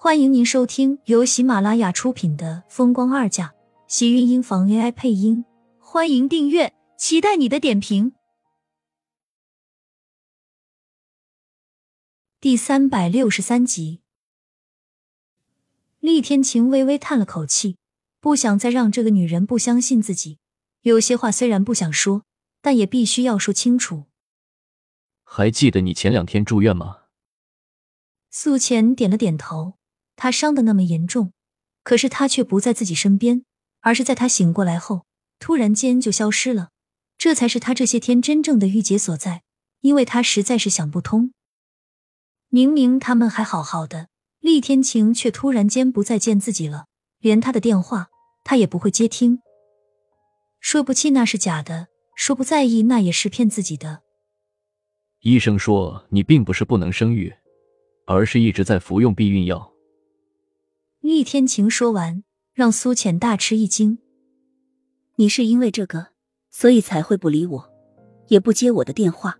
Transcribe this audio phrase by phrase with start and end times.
[0.00, 3.48] 欢迎您收听由喜马拉雅出品的《风光二嫁》，
[3.88, 5.44] 喜运音房 AI 配音。
[5.80, 8.12] 欢迎订阅，期待你的点评。
[12.40, 14.00] 第三百六十三集，
[15.98, 17.76] 厉天晴微微叹了口气，
[18.20, 20.38] 不想再让这个女人不相信自己。
[20.82, 22.22] 有些话虽然不想说，
[22.62, 24.04] 但也必须要说清楚。
[25.24, 26.98] 还记得你前两天住院吗？
[28.30, 29.77] 苏浅点了点头。
[30.18, 31.32] 他伤的那么严重，
[31.84, 33.44] 可是他却不在自己身边，
[33.80, 35.06] 而是在他醒过来后，
[35.38, 36.70] 突然间就消失了。
[37.16, 39.42] 这才是他这些天真正的郁结所在，
[39.80, 41.32] 因为他实在是想不通。
[42.48, 44.08] 明明他们还好好的，
[44.40, 46.86] 厉天晴却突然间不再见自己了，
[47.20, 48.08] 连他的电话
[48.42, 49.38] 他也不会接听。
[50.58, 54.02] 说不气那是假的，说不在意那也是骗自己的。
[55.20, 57.32] 医生说你并不是不能生育，
[58.06, 59.72] 而是一直在服用避孕药。
[61.00, 63.98] 厉天晴说完，让苏浅大吃一惊。
[65.14, 66.08] 你是因为这个，
[66.50, 67.70] 所以才会不理我，
[68.26, 69.38] 也不接我的电话。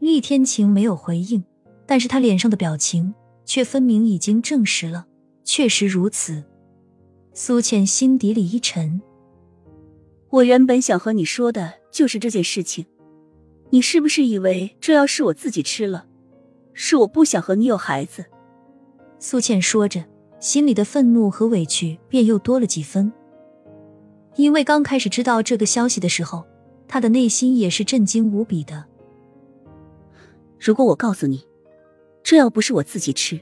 [0.00, 1.44] 厉天晴没有回应，
[1.86, 5.06] 但是他脸上的表情却分明已经证实了，
[5.44, 6.42] 确实如此。
[7.32, 9.00] 苏浅心底里一沉。
[10.30, 12.84] 我原本想和你说的就是这件事情，
[13.70, 16.08] 你是不是以为这药是我自己吃了？
[16.72, 18.26] 是我不想和你有孩子。
[19.20, 20.04] 苏倩说着。
[20.38, 23.12] 心里的愤怒和委屈便又多了几分，
[24.36, 26.44] 因为刚开始知道这个消息的时候，
[26.86, 28.84] 他的内心也是震惊无比的。
[30.60, 31.44] 如果我告诉你，
[32.22, 33.40] 这药不是我自己吃，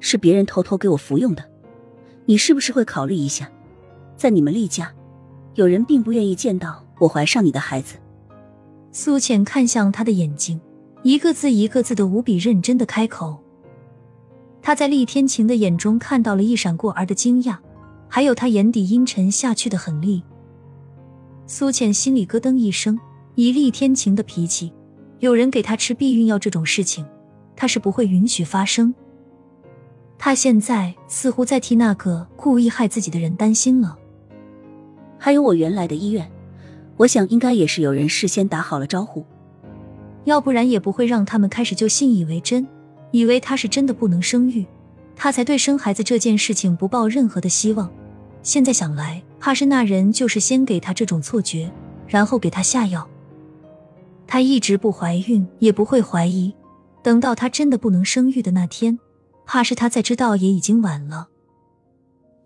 [0.00, 1.44] 是别人偷偷给我服用的，
[2.26, 3.50] 你是不是会考虑一下？
[4.16, 4.92] 在你们厉家，
[5.54, 7.96] 有人并不愿意见到我怀上你的孩子。
[8.90, 10.60] 苏浅看向他的眼睛，
[11.02, 13.43] 一个字一个字的无比认真的开口。
[14.66, 17.58] 他在厉天晴的眼中看到了一闪过而的惊讶，
[18.08, 20.22] 还有他眼底阴沉下去的狠厉。
[21.46, 22.98] 苏浅心里咯噔一声，
[23.34, 24.72] 以厉天晴的脾气，
[25.18, 27.04] 有人给他吃避孕药这种事情，
[27.54, 28.94] 他是不会允许发生。
[30.16, 33.98] 他现在似乎在替那个故意害自己的人担心了。
[35.18, 36.32] 还有我原来的医院，
[36.96, 39.26] 我想应该也是有人事先打好了招呼，
[40.24, 42.66] 要不然也不会让他们开始就信以为真。
[43.14, 44.66] 以为他是真的不能生育，
[45.14, 47.88] 他才对生孩子这件事情不抱任何的希望。
[48.42, 51.70] 现在想来，怕是那人就是先给他这种错觉，
[52.08, 53.08] 然后给他下药。
[54.26, 56.52] 他一直不怀孕，也不会怀疑。
[57.04, 58.98] 等到他真的不能生育的那天，
[59.46, 61.28] 怕是他再知道也已经晚了。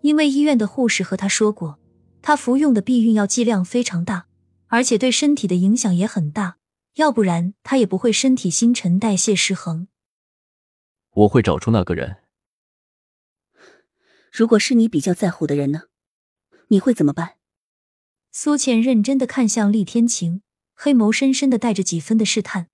[0.01, 1.79] 因为医院的护士和他说过，
[2.21, 4.27] 他服用的避孕药剂量非常大，
[4.67, 6.57] 而且对身体的影响也很大，
[6.97, 9.87] 要不然他也不会身体新陈代谢失衡。
[11.19, 12.17] 我会找出那个人。
[14.31, 15.83] 如果是你比较在乎的人呢？
[16.67, 17.37] 你会怎么办？
[18.31, 20.41] 苏浅认真的看向厉天晴，
[20.75, 22.67] 黑眸深深的带着几分的试探。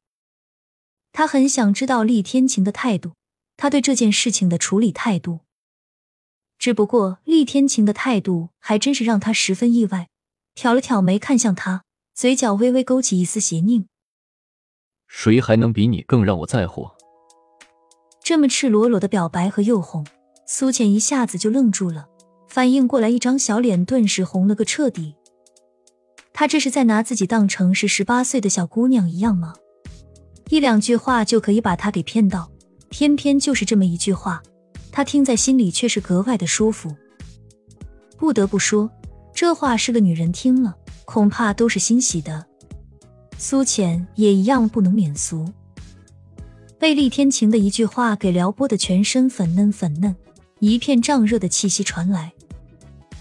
[1.12, 3.14] 他很想知道厉天晴的态度，
[3.56, 5.40] 他对这件事情的处理态度。
[6.60, 10.10] 只不过厉天晴的态度还真是让他十分意外，
[10.54, 13.88] 挑了挑眉看向他，嘴角微微勾起一丝邪佞。
[15.08, 16.95] 谁还能比你更让我在乎？
[18.26, 20.04] 这么赤裸裸的表白和诱哄，
[20.48, 22.08] 苏浅一下子就愣住了，
[22.48, 25.14] 反应过来，一张小脸顿时红了个彻底。
[26.34, 29.54] 他这是在拿自己当成是十八岁的小姑娘一样吗？
[30.50, 32.50] 一两句话就可以把他给骗到，
[32.90, 34.42] 偏偏就是这么一句话，
[34.92, 36.96] 他听在心里却是格外的舒服。
[38.18, 38.90] 不得不说，
[39.36, 40.76] 这话是个女人听了，
[41.06, 42.44] 恐怕都是欣喜的。
[43.38, 45.46] 苏浅也一样不能免俗。
[46.86, 50.16] 被厉天晴的一句话给撩拨的全身粉嫩粉嫩，
[50.60, 52.32] 一片胀热的气息传来，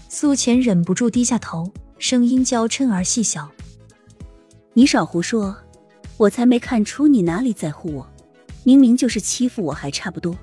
[0.07, 3.49] 苏浅忍不住低下头，声音娇嗔而细小
[4.75, 5.57] ：“你少胡说，
[6.15, 8.07] 我才没看出你哪里在乎我，
[8.63, 10.37] 明明就是欺负我还差不多。”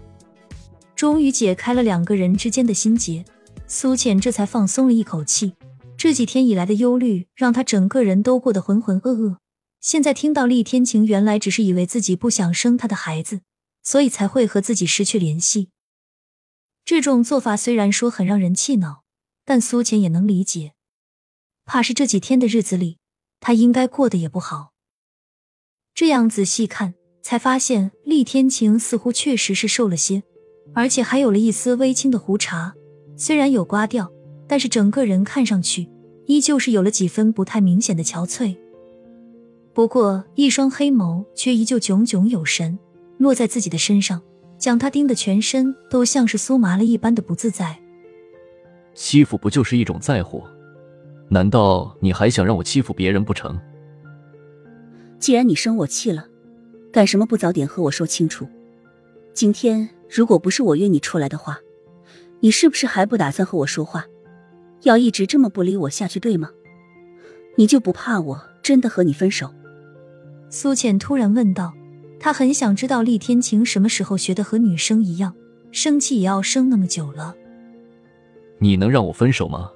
[0.96, 3.24] 终于解开了两个人之间的心结，
[3.68, 5.52] 苏浅这才放松了一口气。
[5.96, 9.36] 这几天以来的忧虑，让他整个人都过得浑浑噩噩。
[9.82, 13.40] 现在听到厉天晴原来只是以为自己不想生他的孩子，
[13.82, 15.70] 所以才会和自己失去联系。
[16.84, 19.02] 这种做法虽然说很让人气恼，
[19.44, 20.74] 但苏浅也能理解。
[21.64, 22.98] 怕是这几天的日子里，
[23.40, 24.72] 他应该过得也不好。
[25.92, 30.22] 这样仔细看，才发现厉天晴似乎确实是瘦了些，
[30.76, 32.72] 而且还有了一丝微青的胡茬，
[33.16, 34.12] 虽然有刮掉，
[34.46, 35.90] 但是整个人看上去
[36.28, 38.61] 依旧是有了几分不太明显的憔悴。
[39.74, 42.78] 不过，一双黑眸却依旧炯炯有神，
[43.16, 44.20] 落在自己的身上，
[44.58, 47.78] 将他盯得全身都像是酥麻了一般的不自在。
[48.94, 50.44] 欺负不就是一种在乎？
[51.30, 53.58] 难道你还想让我欺负别人不成？
[55.18, 56.26] 既然你生我气了，
[56.92, 58.46] 干什么不早点和我说清楚？
[59.32, 61.58] 今天如果不是我约你出来的话，
[62.40, 64.04] 你是不是还不打算和我说话？
[64.82, 66.50] 要一直这么不理我下去，对吗？
[67.56, 69.50] 你就不怕我真的和你分手？
[70.52, 71.72] 苏浅突然问道。
[72.20, 75.34] 她很想知道厉天晴什么时候学的和女生一样，
[75.72, 77.34] 生气也要生那么久了。
[78.58, 79.72] 你能让我分手吗？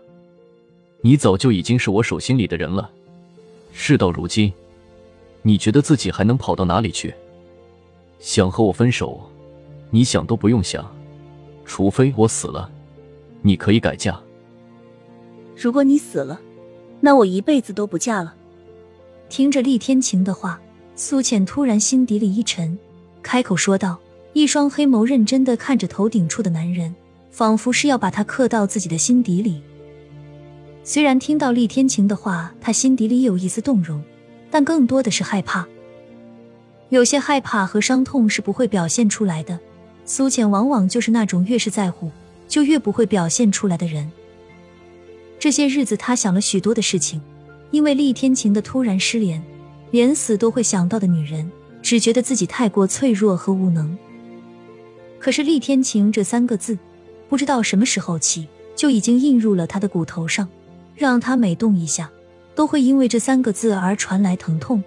[1.01, 2.91] 你早就已经是我手心里的人了。
[3.73, 4.53] 事到如今，
[5.41, 7.13] 你觉得自己还能跑到哪里去？
[8.19, 9.29] 想和我分手，
[9.91, 10.85] 你想都不用想，
[11.65, 12.71] 除非我死了，
[13.41, 14.21] 你可以改嫁。
[15.57, 16.39] 如果你死了，
[17.01, 18.35] 那我一辈子都不嫁了。
[19.29, 20.61] 听着厉天晴的话，
[20.97, 22.77] 苏浅突然心底里一沉，
[23.23, 23.99] 开口说道，
[24.33, 26.93] 一双黑眸认真的看着头顶处的男人。
[27.31, 29.61] 仿佛是要把他刻到自己的心底里。
[30.83, 34.03] 虽然听到厉天晴的话，他心底里有一丝动容，
[34.51, 35.69] 但更多的是害怕。
[36.89, 39.61] 有些害怕和伤痛是不会表现出来的。
[40.07, 42.11] 苏浅往往就是那种越是在乎，
[42.49, 44.11] 就越不会表现出来的人。
[45.39, 47.21] 这些日子，他想了许多的事情，
[47.71, 49.43] 因为厉天晴的突然失联，
[49.97, 51.51] 连死都会想到的女人，
[51.81, 53.97] 只觉得自己太过脆弱和无能。
[55.19, 56.79] 可是厉天晴这三个字。
[57.31, 60.47] 不知道什么时候起，就已经印入了他的骨头上，
[60.95, 62.11] 让他每动一下，
[62.55, 64.85] 都会因为这三个字而传来疼痛。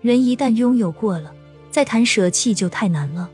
[0.00, 1.30] 人一旦拥有过了，
[1.70, 3.28] 再谈舍弃就太难了。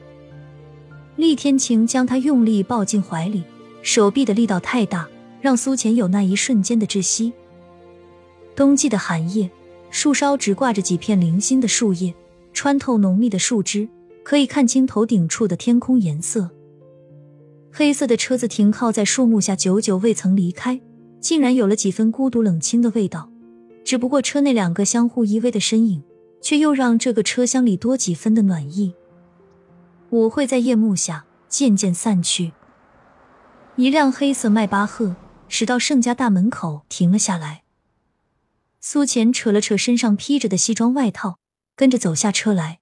[1.15, 3.45] 厉天晴将他用力抱进怀里，
[3.83, 5.09] 手臂的力道太大，
[5.41, 7.33] 让苏浅有那一瞬间的窒息。
[8.57, 9.49] 冬季的寒夜，
[9.91, 12.15] 树梢只挂着几片零星的树叶，
[12.53, 13.89] 穿透浓密的树枝，
[14.23, 16.51] 可以看清头顶处的天空颜色。
[17.73, 20.81] 黑色的车子停靠在树木下，久久未曾离开，
[21.21, 23.31] 竟然有了几分孤独冷清的味道。
[23.85, 26.03] 只不过车内两个相互依偎的身影，
[26.43, 28.95] 却又让这个车厢里多几分的暖意。
[30.11, 32.53] 舞会在夜幕下渐渐散去，
[33.77, 35.17] 一辆黑色迈巴赫
[35.49, 37.63] 驶到盛家大门口停了下来。
[38.81, 41.39] 苏浅扯了扯身上披着的西装外套，
[41.75, 42.81] 跟着走下车来。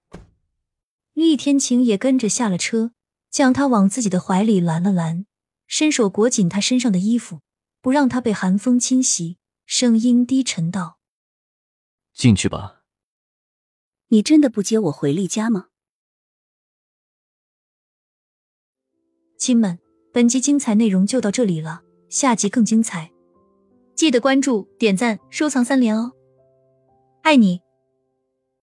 [1.13, 2.93] 厉天晴也跟着下了车。
[3.29, 5.27] 将他往自己的怀里揽了揽，
[5.67, 7.43] 伸手裹紧他身上的衣服，
[7.83, 10.99] 不让他被寒风侵袭，声音低沉道
[12.17, 12.85] ：“进去吧。”
[14.09, 15.67] 你真的不接我回丽家吗？
[19.39, 19.79] 亲们，
[20.15, 23.13] 本集精彩内容就到这里了，下集更精彩，
[23.97, 26.13] 记得关注、点赞、收藏三连哦，
[27.23, 27.66] 爱你。